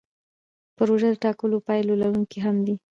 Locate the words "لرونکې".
2.01-2.39